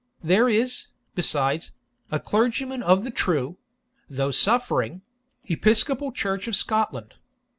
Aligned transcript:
There 0.23 0.49
is, 0.49 0.87
besides, 1.13 1.73
a 2.09 2.19
clergyman 2.19 2.81
of 2.81 3.03
the 3.03 3.11
true 3.11 3.59
(though 4.09 4.31
suffering) 4.31 5.03
Episcopal 5.45 6.11
church 6.11 6.47
of 6.47 6.55
Scotland. 6.55 7.13